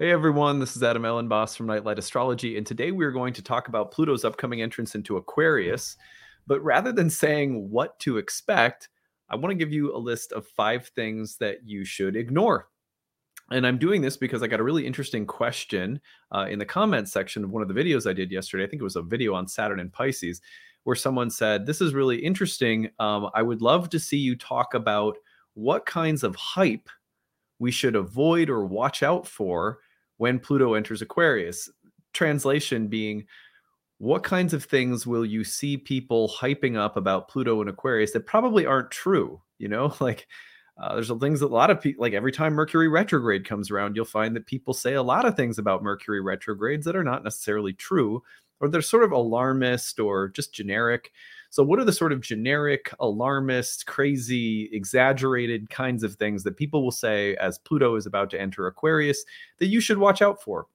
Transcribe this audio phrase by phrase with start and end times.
[0.00, 3.66] Hey everyone, this is Adam Elenbaas from Nightlight Astrology, and today we're going to talk
[3.66, 5.96] about Pluto's upcoming entrance into Aquarius.
[6.46, 8.90] But rather than saying what to expect,
[9.28, 12.68] I want to give you a list of five things that you should ignore.
[13.50, 17.10] And I'm doing this because I got a really interesting question uh, in the comments
[17.10, 18.62] section of one of the videos I did yesterday.
[18.62, 20.40] I think it was a video on Saturn and Pisces,
[20.84, 22.88] where someone said, This is really interesting.
[23.00, 25.16] Um, I would love to see you talk about
[25.54, 26.88] what kinds of hype
[27.58, 29.80] we should avoid or watch out for
[30.18, 31.70] when Pluto enters Aquarius.
[32.12, 33.26] Translation being,
[33.98, 38.26] what kinds of things will you see people hyping up about Pluto and Aquarius that
[38.26, 39.40] probably aren't true?
[39.58, 40.26] You know, like
[40.80, 43.96] uh, there's things that a lot of people like every time Mercury retrograde comes around,
[43.96, 47.24] you'll find that people say a lot of things about Mercury retrogrades that are not
[47.24, 48.22] necessarily true,
[48.60, 51.12] or they're sort of alarmist or just generic.
[51.50, 56.82] So, what are the sort of generic, alarmist, crazy, exaggerated kinds of things that people
[56.82, 59.24] will say as Pluto is about to enter Aquarius
[59.58, 60.66] that you should watch out for?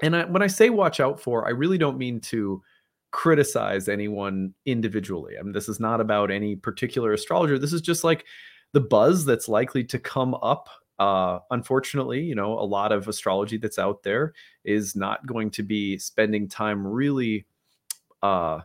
[0.00, 2.62] And I, when I say watch out for, I really don't mean to
[3.10, 5.34] criticize anyone individually.
[5.38, 7.58] I mean, this is not about any particular astrologer.
[7.58, 8.24] This is just like
[8.72, 10.68] the buzz that's likely to come up.
[11.02, 15.64] Uh, unfortunately, you know, a lot of astrology that's out there is not going to
[15.64, 17.44] be spending time really
[18.22, 18.60] uh,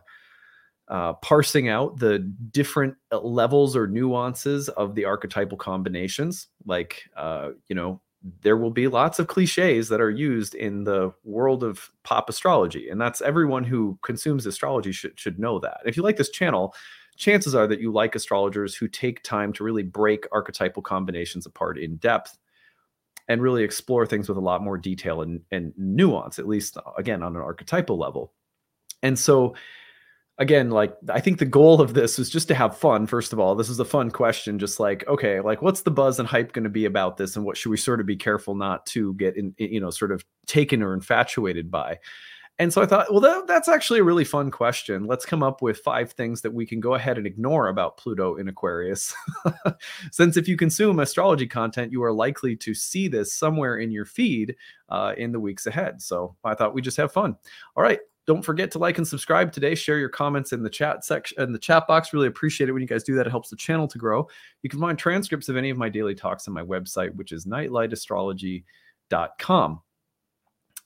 [0.86, 2.20] uh, parsing out the
[2.52, 6.46] different uh, levels or nuances of the archetypal combinations.
[6.64, 8.00] Like, uh, you know,
[8.42, 12.88] there will be lots of cliches that are used in the world of pop astrology,
[12.88, 15.78] and that's everyone who consumes astrology should should know that.
[15.84, 16.72] If you like this channel,
[17.18, 21.78] chances are that you like astrologers who take time to really break archetypal combinations apart
[21.78, 22.38] in depth
[23.28, 27.22] and really explore things with a lot more detail and, and nuance, at least again
[27.22, 28.32] on an archetypal level.
[29.02, 29.54] And so
[30.38, 33.06] again, like I think the goal of this is just to have fun.
[33.06, 34.58] First of all, this is a fun question.
[34.58, 37.44] Just like, okay, like what's the buzz and hype going to be about this, and
[37.44, 40.24] what should we sort of be careful not to get in, you know, sort of
[40.46, 41.98] taken or infatuated by.
[42.60, 45.06] And so I thought, well, that, that's actually a really fun question.
[45.06, 48.34] Let's come up with five things that we can go ahead and ignore about Pluto
[48.34, 49.14] in Aquarius.
[50.10, 54.04] Since if you consume astrology content, you are likely to see this somewhere in your
[54.04, 54.56] feed
[54.88, 56.02] uh, in the weeks ahead.
[56.02, 57.36] So I thought we just have fun.
[57.76, 59.76] All right, don't forget to like and subscribe today.
[59.76, 62.12] Share your comments in the chat section in the chat box.
[62.12, 63.26] Really appreciate it when you guys do that.
[63.26, 64.26] It helps the channel to grow.
[64.62, 67.46] You can find transcripts of any of my daily talks on my website, which is
[67.46, 69.80] nightlightastrology.com.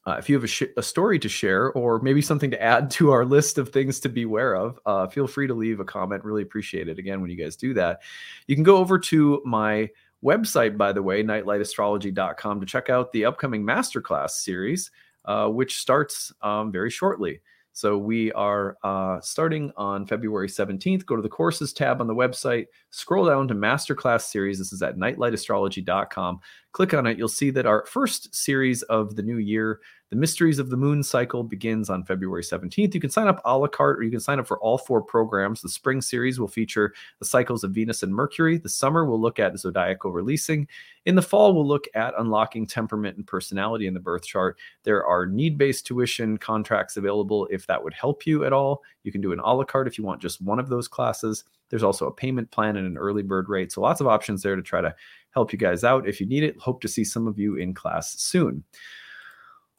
[0.05, 2.91] Uh, if you have a, sh- a, story to share or maybe something to add
[2.91, 6.25] to our list of things to beware of, uh, feel free to leave a comment.
[6.25, 6.99] Really appreciate it.
[6.99, 8.01] Again, when you guys do that,
[8.49, 9.89] you can go over to my
[10.25, 14.91] website, by the way, nightlightastrology.com, to check out the upcoming masterclass series
[15.25, 17.41] uh, which starts um, very shortly.
[17.75, 21.07] So we are uh, starting on February 17th.
[21.07, 24.59] Go to the courses tab on the website, scroll down to masterclass series.
[24.59, 26.41] This is at nightlightastrology.com.
[26.73, 27.19] Click on it.
[27.19, 29.81] You'll see that our first series of the new year
[30.13, 32.93] the Mysteries of the Moon cycle begins on February 17th.
[32.93, 35.01] You can sign up a la carte or you can sign up for all four
[35.01, 35.63] programs.
[35.63, 38.59] The spring series will feature the cycles of Venus and Mercury.
[38.59, 40.69] The summer will look at zodiacal releasing.
[41.07, 44.59] In the fall, we'll look at unlocking temperament and personality in the birth chart.
[44.83, 48.83] There are need based tuition contracts available if that would help you at all.
[49.05, 51.45] You can do an a la carte if you want just one of those classes.
[51.71, 53.73] There's also a payment plan and an early bird rate.
[53.73, 54.95] So lots of options there to try to
[55.33, 56.59] help you guys out if you need it.
[56.59, 58.65] Hope to see some of you in class soon.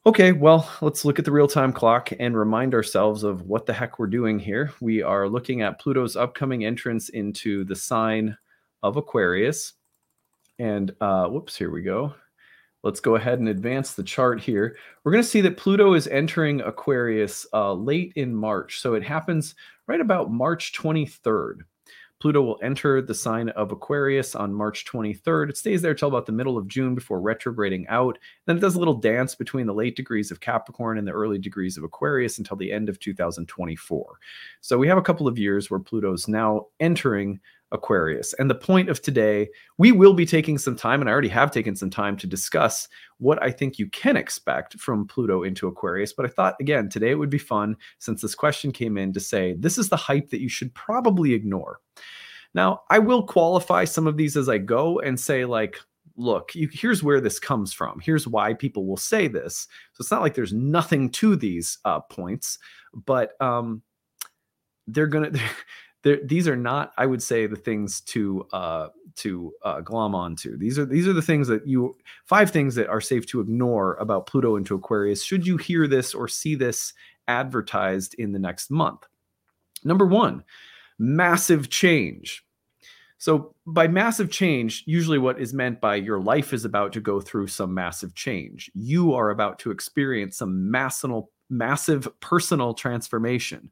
[0.06, 3.72] Okay, well, let's look at the real time clock and remind ourselves of what the
[3.72, 4.70] heck we're doing here.
[4.80, 8.36] We are looking at Pluto's upcoming entrance into the sign
[8.82, 9.72] of Aquarius.
[10.58, 12.14] And uh, whoops, here we go.
[12.82, 14.76] Let's go ahead and advance the chart here.
[15.02, 18.80] We're going to see that Pluto is entering Aquarius uh, late in March.
[18.80, 19.54] So it happens
[19.86, 21.60] right about March 23rd.
[22.24, 25.50] Pluto will enter the sign of Aquarius on March 23rd.
[25.50, 28.18] It stays there till about the middle of June before retrograding out.
[28.46, 31.36] Then it does a little dance between the late degrees of Capricorn and the early
[31.36, 34.18] degrees of Aquarius until the end of 2024.
[34.62, 37.40] So we have a couple of years where Pluto's now entering
[37.72, 38.32] Aquarius.
[38.34, 41.50] And the point of today, we will be taking some time, and I already have
[41.50, 46.12] taken some time to discuss what I think you can expect from Pluto into Aquarius.
[46.12, 49.20] But I thought, again, today it would be fun since this question came in to
[49.20, 51.80] say this is the hype that you should probably ignore.
[52.54, 55.78] Now, I will qualify some of these as I go and say, like,
[56.16, 58.00] look, you, here's where this comes from.
[58.00, 59.66] Here's why people will say this.
[59.92, 62.58] So it's not like there's nothing to these uh, points,
[62.94, 63.82] but um,
[64.86, 65.30] they're gonna
[66.24, 70.78] these are not i would say the things to uh to uh, glom onto these
[70.78, 74.26] are these are the things that you five things that are safe to ignore about
[74.26, 76.92] pluto into aquarius should you hear this or see this
[77.28, 79.06] advertised in the next month
[79.84, 80.44] number one
[80.98, 82.43] massive change
[83.24, 87.22] So, by massive change, usually what is meant by your life is about to go
[87.22, 88.70] through some massive change.
[88.74, 93.70] You are about to experience some massive, massive personal transformation.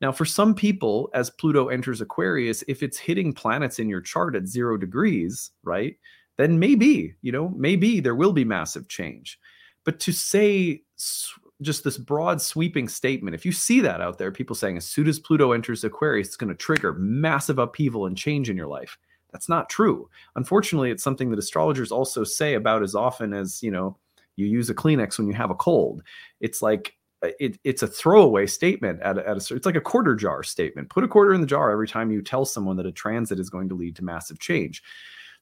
[0.00, 4.36] Now, for some people, as Pluto enters Aquarius, if it's hitting planets in your chart
[4.36, 5.96] at zero degrees, right,
[6.38, 9.40] then maybe, you know, maybe there will be massive change.
[9.84, 10.84] But to say
[11.62, 15.06] just this broad sweeping statement, if you see that out there, people saying as soon
[15.06, 18.98] as Pluto enters Aquarius, it's going to trigger massive upheaval and change in your life.
[19.32, 20.08] That's not true.
[20.36, 23.96] Unfortunately, it's something that astrologers also say about as often as, you know,
[24.36, 26.02] you use a Kleenex when you have a cold.
[26.40, 29.80] It's like uh, it, it's a throwaway statement at a, at a it's like a
[29.80, 30.90] quarter jar statement.
[30.90, 33.50] Put a quarter in the jar every time you tell someone that a transit is
[33.50, 34.82] going to lead to massive change.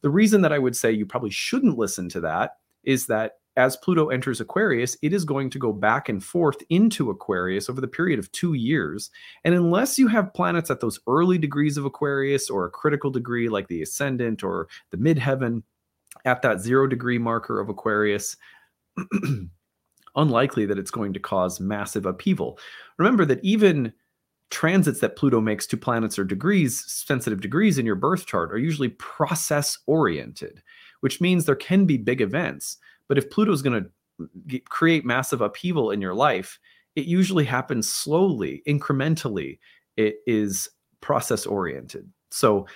[0.03, 3.76] The reason that I would say you probably shouldn't listen to that is that as
[3.76, 7.88] Pluto enters Aquarius, it is going to go back and forth into Aquarius over the
[7.88, 9.10] period of two years.
[9.44, 13.49] And unless you have planets at those early degrees of Aquarius or a critical degree
[13.49, 15.62] like the ascendant or the midheaven
[16.25, 18.37] at that zero degree marker of Aquarius,
[20.16, 22.58] unlikely that it's going to cause massive upheaval.
[22.99, 23.93] Remember that even
[24.50, 28.58] transits that Pluto makes to planets or degrees, sensitive degrees in your birth chart, are
[28.58, 30.62] usually process oriented,
[31.00, 32.78] which means there can be big events
[33.08, 36.58] but if Pluto is going to create massive upheaval in your life,
[36.96, 39.58] it usually happens slowly, incrementally.
[39.96, 40.69] It is
[41.00, 42.10] process oriented.
[42.31, 42.66] So,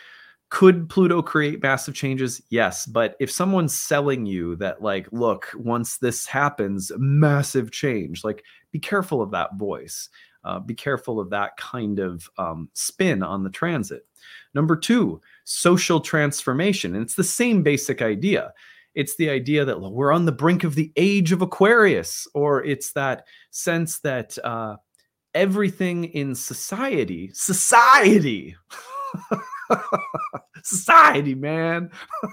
[0.49, 2.41] could Pluto create massive changes?
[2.51, 2.87] Yes.
[2.87, 8.79] But if someone's selling you that, like, look, once this happens, massive change, like, be
[8.79, 10.09] careful of that voice.
[10.45, 14.07] Uh, be careful of that kind of um, spin on the transit.
[14.55, 16.95] Number two, social transformation.
[16.95, 18.53] And it's the same basic idea
[18.97, 22.93] it's the idea that we're on the brink of the age of Aquarius, or it's
[22.93, 24.77] that sense that uh,
[25.35, 28.57] everything in society, society,
[30.65, 31.91] society, man,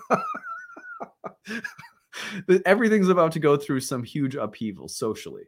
[2.66, 5.44] everything's about to go through some huge upheaval socially.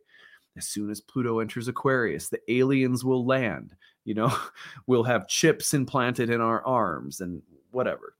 [0.58, 3.74] As soon as Pluto enters Aquarius, the aliens will land.
[4.04, 4.38] You know,
[4.88, 7.42] we'll have chips implanted in our arms and
[7.72, 8.16] whatever.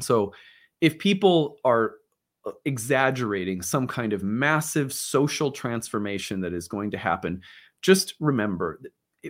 [0.00, 0.34] So,
[0.82, 1.94] if people are
[2.64, 7.42] exaggerating some kind of massive social transformation that is going to happen,
[7.82, 8.80] just remember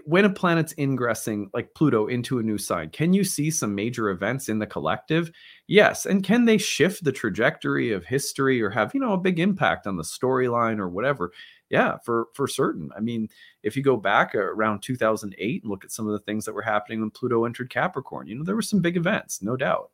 [0.05, 4.11] when a planet's ingressing like Pluto into a new sign, can you see some major
[4.11, 5.33] events in the collective?
[5.67, 6.07] Yes.
[6.07, 9.87] And can they shift the trajectory of history or have, you know, a big impact
[9.87, 11.33] on the storyline or whatever?
[11.71, 12.91] Yeah, for for certain.
[12.97, 13.29] I mean,
[13.63, 16.63] if you go back around 2008 and look at some of the things that were
[16.63, 19.91] happening when Pluto entered Capricorn, you know, there were some big events, no doubt.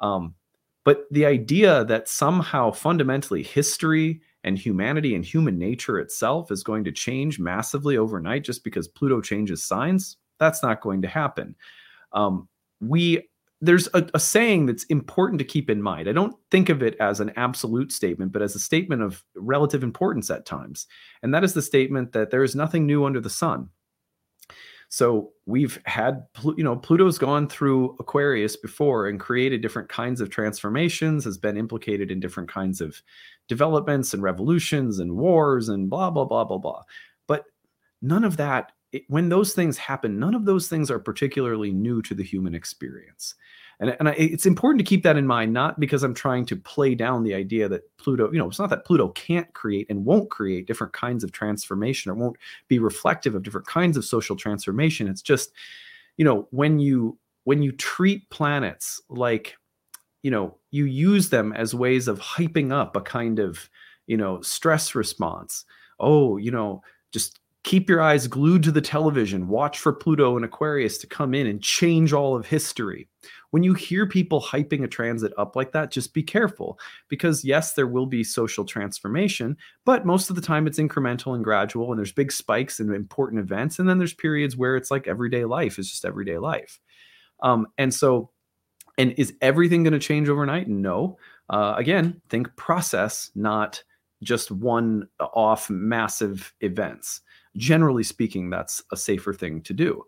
[0.00, 0.34] Um,
[0.84, 6.84] but the idea that somehow fundamentally history and humanity and human nature itself is going
[6.84, 11.54] to change massively overnight just because Pluto changes signs, that's not going to happen.
[12.12, 12.48] Um,
[12.80, 13.28] we
[13.60, 16.08] there's a, a, saying that's important to keep in mind.
[16.08, 19.82] I don't think of it as an absolute statement, but as a statement of relative
[19.82, 20.86] importance at times.
[21.22, 23.68] And that is the statement that there is nothing new under the sun.
[24.92, 26.26] So we've had,
[26.56, 31.56] you know, Pluto's gone through Aquarius before and created different kinds of transformations, has been
[31.56, 33.00] implicated in different kinds of
[33.46, 36.82] developments and revolutions and wars and blah, blah, blah, blah, blah.
[37.28, 37.44] But
[38.02, 42.02] none of that, it, when those things happen, none of those things are particularly new
[42.02, 43.36] to the human experience.
[43.80, 46.56] And, and I, it's important to keep that in mind, not because I'm trying to
[46.56, 50.04] play down the idea that Pluto, you know, it's not that Pluto can't create and
[50.04, 52.36] won't create different kinds of transformation or won't
[52.68, 55.08] be reflective of different kinds of social transformation.
[55.08, 55.52] It's just,
[56.18, 59.56] you know, when you when you treat planets like,
[60.22, 63.70] you know, you use them as ways of hyping up a kind of,
[64.06, 65.64] you know, stress response.
[65.98, 66.82] Oh, you know,
[67.12, 71.34] just keep your eyes glued to the television, watch for Pluto and Aquarius to come
[71.34, 73.08] in and change all of history
[73.50, 76.78] when you hear people hyping a transit up like that, just be careful
[77.08, 81.44] because, yes, there will be social transformation, but most of the time it's incremental and
[81.44, 83.78] gradual, and there's big spikes and important events.
[83.78, 86.78] And then there's periods where it's like everyday life is just everyday life.
[87.42, 88.30] Um, and so,
[88.98, 90.68] and is everything going to change overnight?
[90.68, 91.18] No.
[91.48, 93.82] Uh, again, think process, not
[94.22, 97.22] just one off massive events.
[97.56, 100.04] Generally speaking, that's a safer thing to do.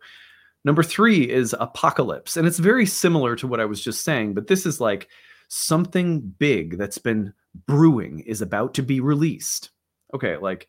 [0.65, 2.37] Number three is apocalypse.
[2.37, 5.09] And it's very similar to what I was just saying, but this is like
[5.49, 7.33] something big that's been
[7.67, 9.71] brewing is about to be released.
[10.15, 10.69] Okay, like,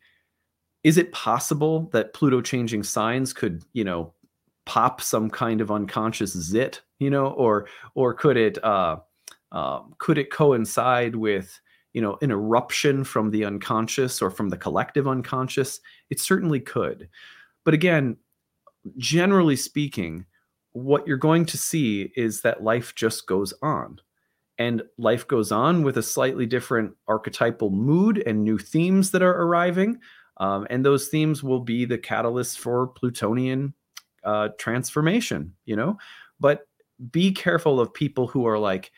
[0.82, 4.12] is it possible that Pluto changing signs could, you know,
[4.66, 8.96] pop some kind of unconscious zit, you know, or or could it uh,
[9.52, 11.60] uh, could it coincide with
[11.92, 15.80] you know an eruption from the unconscious or from the collective unconscious?
[16.10, 17.08] It certainly could.
[17.64, 18.16] But again,
[18.96, 20.26] generally speaking,
[20.72, 24.00] what you're going to see is that life just goes on.
[24.58, 29.42] And life goes on with a slightly different archetypal mood and new themes that are
[29.42, 29.98] arriving.
[30.36, 33.74] Um, and those themes will be the catalyst for Plutonian
[34.22, 35.98] uh, transformation, you know?
[36.38, 36.66] But
[37.10, 38.92] be careful of people who are like,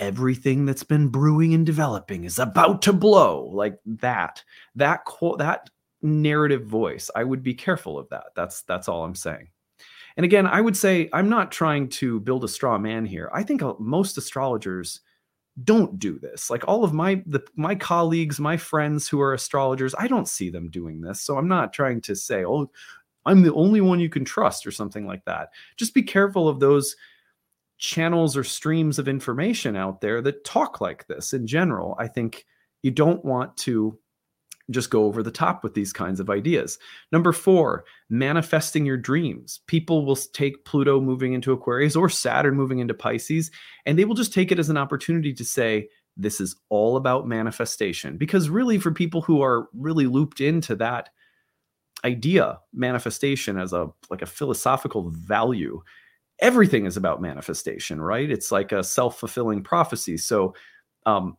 [0.00, 4.42] everything that's been brewing and developing is about to blow like that
[4.74, 5.68] that quote that
[6.02, 8.26] narrative voice i would be careful of that.
[8.34, 9.48] That's that's all i'm saying.
[10.16, 13.30] And again i would say i'm not trying to build a straw man here.
[13.34, 15.00] I think most astrologers
[15.64, 16.48] don't do this.
[16.48, 20.50] Like all of my the my colleagues my friends who are astrologers i don't see
[20.50, 21.20] them doing this.
[21.20, 22.70] So i'm not trying to say oh
[23.26, 25.50] i'm the only one you can trust or something like that.
[25.76, 26.96] Just be careful of those
[27.80, 31.96] channels or streams of information out there that talk like this in general.
[31.98, 32.44] I think
[32.82, 33.98] you don't want to
[34.70, 36.78] just go over the top with these kinds of ideas.
[37.12, 39.60] Number four, manifesting your dreams.
[39.66, 43.50] People will take Pluto moving into Aquarius or Saturn moving into Pisces,
[43.86, 47.28] and they will just take it as an opportunity to say, this is all about
[47.28, 48.16] manifestation.
[48.16, 51.08] Because really, for people who are really looped into that
[52.04, 55.82] idea, manifestation as a like a philosophical value,
[56.38, 58.30] everything is about manifestation, right?
[58.30, 60.16] It's like a self-fulfilling prophecy.
[60.16, 60.54] So
[61.06, 61.36] um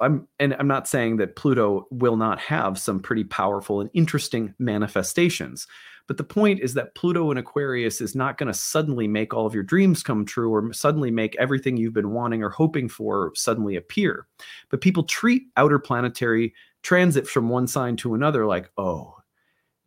[0.00, 4.54] I'm and I'm not saying that Pluto will not have some pretty powerful and interesting
[4.58, 5.66] manifestations.
[6.06, 9.46] But the point is that Pluto in Aquarius is not going to suddenly make all
[9.46, 13.30] of your dreams come true or suddenly make everything you've been wanting or hoping for
[13.34, 14.26] suddenly appear.
[14.70, 19.17] But people treat outer planetary transit from one sign to another like, oh,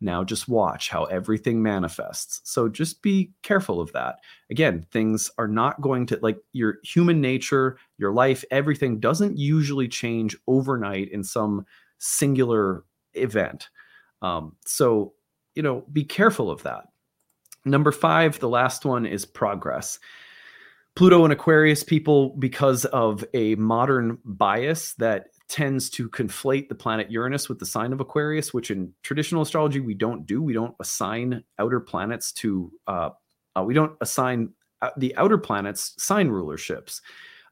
[0.02, 2.40] now just watch how everything manifests.
[2.44, 4.16] So just be careful of that.
[4.50, 9.88] Again, things are not going to like your human nature, your life, everything doesn't usually
[9.88, 11.64] change overnight in some
[11.98, 13.68] singular event.
[14.20, 15.14] Um, so,
[15.54, 16.84] you know, be careful of that.
[17.64, 19.98] Number five, the last one is progress.
[20.94, 27.10] Pluto and Aquarius people, because of a modern bias that tends to conflate the planet
[27.10, 30.42] Uranus with the sign of Aquarius, which in traditional astrology we don't do.
[30.42, 33.10] We don't assign outer planets to, uh,
[33.54, 34.48] uh, we don't assign
[34.80, 37.02] uh, the outer planets sign rulerships.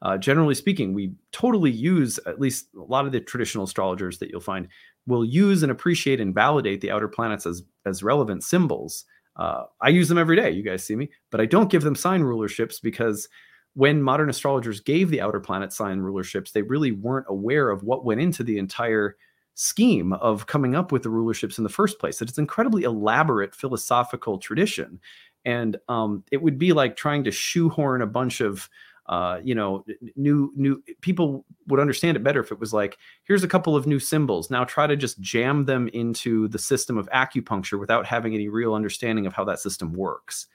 [0.00, 4.30] Uh, generally speaking, we totally use, at least a lot of the traditional astrologers that
[4.30, 4.66] you'll find
[5.06, 9.04] will use and appreciate and validate the outer planets as, as relevant symbols.
[9.36, 10.50] Uh, I use them every day.
[10.50, 13.28] You guys see me, but I don't give them sign rulerships because
[13.74, 18.04] when modern astrologers gave the outer planet sign rulerships, they really weren't aware of what
[18.04, 19.16] went into the entire
[19.54, 22.18] scheme of coming up with the rulerships in the first place.
[22.18, 25.00] That it's incredibly elaborate philosophical tradition,
[25.44, 28.68] and um, it would be like trying to shoehorn a bunch of
[29.10, 29.84] uh, you know,
[30.14, 33.84] new new people would understand it better if it was like, here's a couple of
[33.84, 34.50] new symbols.
[34.50, 38.72] Now try to just jam them into the system of acupuncture without having any real
[38.72, 40.46] understanding of how that system works.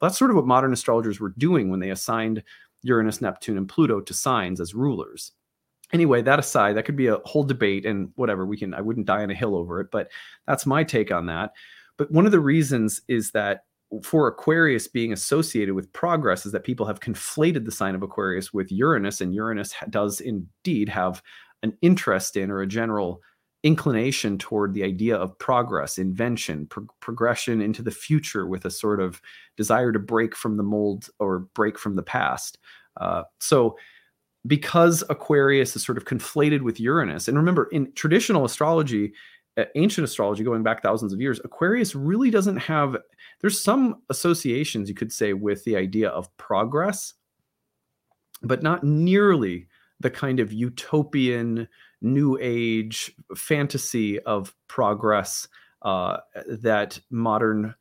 [0.00, 2.44] That's sort of what modern astrologers were doing when they assigned
[2.84, 5.32] Uranus, Neptune, and Pluto to signs as rulers.
[5.92, 8.46] Anyway, that aside, that could be a whole debate and whatever.
[8.46, 10.08] We can, I wouldn't die on a hill over it, but
[10.46, 11.52] that's my take on that.
[11.96, 13.64] But one of the reasons is that
[14.02, 18.52] for Aquarius being associated with progress is that people have conflated the sign of Aquarius
[18.52, 21.22] with Uranus, and Uranus does indeed have
[21.62, 23.20] an interest in or a general
[23.64, 29.00] inclination toward the idea of progress, invention, pro- progression into the future with a sort
[29.00, 29.20] of
[29.56, 32.58] desire to break from the mold or break from the past.
[32.98, 33.76] Uh, so,
[34.46, 39.14] because Aquarius is sort of conflated with Uranus, and remember, in traditional astrology,
[39.74, 42.94] ancient astrology going back thousands of years, Aquarius really doesn't have,
[43.40, 47.14] there's some associations you could say with the idea of progress,
[48.42, 49.66] but not nearly
[50.00, 51.66] the kind of utopian
[52.04, 55.48] new age fantasy of progress
[55.82, 57.74] uh, that modern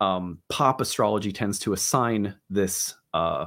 [0.00, 3.46] um, pop astrology tends to assign this uh,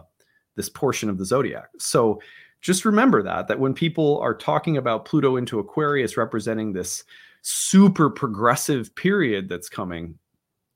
[0.56, 1.70] this portion of the zodiac.
[1.78, 2.20] So
[2.62, 7.04] just remember that that when people are talking about Pluto into Aquarius representing this
[7.44, 10.18] super progressive period that's coming,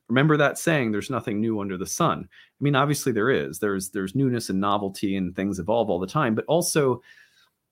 [0.07, 2.27] remember that saying there's nothing new under the sun.
[2.29, 3.57] I mean obviously there is.
[3.57, 7.01] There's there's newness and novelty and things evolve all the time, but also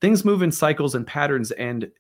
[0.01, 1.91] things move in cycles and patterns and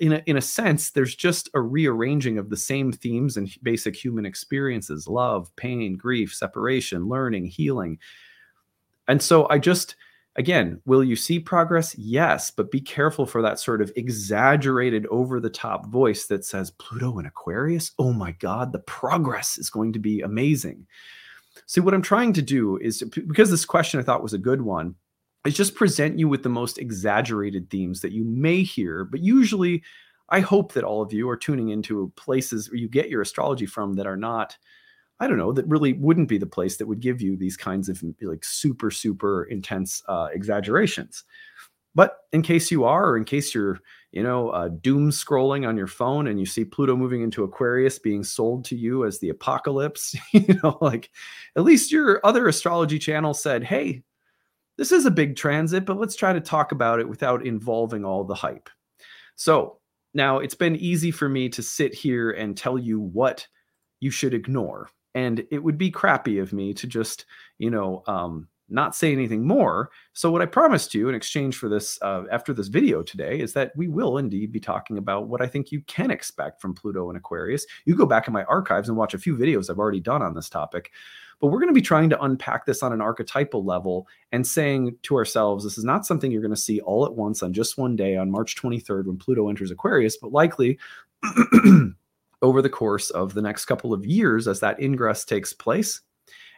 [0.00, 3.94] in a, in a sense there's just a rearranging of the same themes and basic
[3.94, 7.98] human experiences love pain grief separation learning healing.
[9.08, 9.96] And so i just
[10.36, 11.94] again will you see progress?
[11.98, 16.70] Yes but be careful for that sort of exaggerated over the top voice that says
[16.70, 17.92] pluto in aquarius?
[17.98, 20.86] Oh my god the progress is going to be amazing.
[21.66, 24.62] See what i'm trying to do is because this question i thought was a good
[24.62, 24.94] one
[25.44, 29.82] is just present you with the most exaggerated themes that you may hear, but usually
[30.28, 33.66] I hope that all of you are tuning into places where you get your astrology
[33.66, 34.56] from that are not,
[35.20, 37.88] I don't know, that really wouldn't be the place that would give you these kinds
[37.88, 41.24] of like super, super intense uh, exaggerations.
[41.94, 43.78] But in case you are, or in case you're,
[44.12, 47.98] you know, uh, doom scrolling on your phone and you see Pluto moving into Aquarius
[47.98, 51.10] being sold to you as the apocalypse, you know, like
[51.56, 54.02] at least your other astrology channel said, hey,
[54.78, 58.24] this is a big transit, but let's try to talk about it without involving all
[58.24, 58.70] the hype.
[59.36, 59.78] So
[60.14, 63.46] now it's been easy for me to sit here and tell you what
[64.00, 64.90] you should ignore.
[65.14, 67.26] And it would be crappy of me to just,
[67.58, 69.90] you know, um, not say anything more.
[70.14, 73.52] So what I promised you in exchange for this uh, after this video today is
[73.52, 77.10] that we will indeed be talking about what I think you can expect from Pluto
[77.10, 77.66] and Aquarius.
[77.84, 80.34] You go back in my archives and watch a few videos I've already done on
[80.34, 80.90] this topic.
[81.42, 84.96] But we're going to be trying to unpack this on an archetypal level and saying
[85.02, 87.76] to ourselves, this is not something you're going to see all at once on just
[87.76, 90.78] one day on March 23rd when Pluto enters Aquarius, but likely
[92.42, 96.00] over the course of the next couple of years as that ingress takes place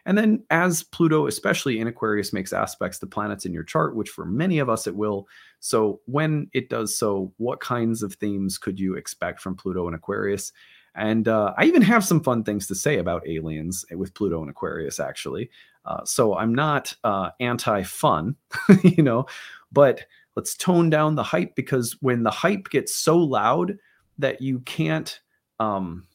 [0.05, 4.09] and then as Pluto, especially in Aquarius, makes aspects to planets in your chart, which
[4.09, 5.27] for many of us it will.
[5.59, 9.95] So when it does so, what kinds of themes could you expect from Pluto and
[9.95, 10.51] Aquarius?
[10.95, 14.49] And uh, I even have some fun things to say about aliens with Pluto and
[14.49, 15.49] Aquarius, actually.
[15.85, 18.35] Uh, so I'm not uh, anti fun,
[18.83, 19.25] you know,
[19.71, 23.77] but let's tone down the hype because when the hype gets so loud
[24.17, 25.19] that you can't
[25.59, 26.07] um,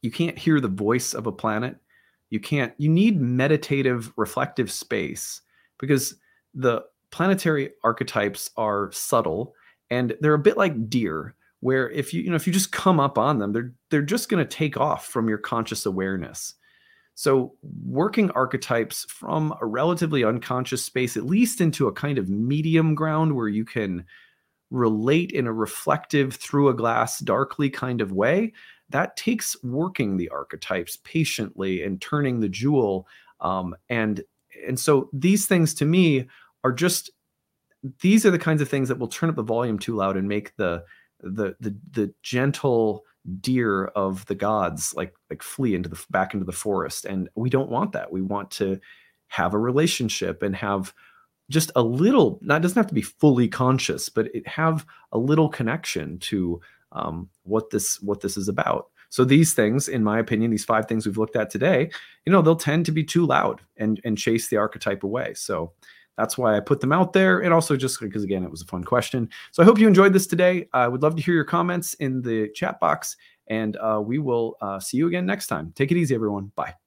[0.00, 1.76] you can't hear the voice of a planet
[2.32, 5.42] you can't, you need meditative, reflective space
[5.78, 6.14] because
[6.54, 9.54] the planetary archetypes are subtle
[9.90, 12.98] and they're a bit like deer where if you you know if you just come
[12.98, 16.54] up on them they're they're just going to take off from your conscious awareness.
[17.14, 17.54] So
[17.84, 23.36] working archetypes from a relatively unconscious space at least into a kind of medium ground
[23.36, 24.04] where you can
[24.70, 28.52] relate in a reflective through a glass darkly kind of way
[28.88, 33.06] that takes working the archetypes patiently and turning the jewel
[33.40, 34.22] um, and
[34.66, 36.26] and so these things to me
[36.64, 37.10] are just
[38.00, 40.28] these are the kinds of things that will turn up the volume too loud and
[40.28, 40.82] make the
[41.22, 43.04] the the, the gentle
[43.40, 47.48] deer of the gods like like flee into the back into the forest and we
[47.48, 48.80] don't want that we want to
[49.28, 50.92] have a relationship and have
[51.48, 55.48] just a little not doesn't have to be fully conscious but it have a little
[55.48, 56.60] connection to
[56.92, 58.88] um, what this what this is about.
[59.08, 61.90] So these things, in my opinion, these five things we've looked at today,
[62.24, 65.34] you know, they'll tend to be too loud and and chase the archetype away.
[65.34, 65.72] So
[66.16, 68.66] that's why I put them out there, and also just because again, it was a
[68.66, 69.28] fun question.
[69.50, 70.68] So I hope you enjoyed this today.
[70.72, 73.16] I would love to hear your comments in the chat box,
[73.48, 75.72] and uh, we will uh, see you again next time.
[75.74, 76.52] Take it easy, everyone.
[76.54, 76.81] Bye.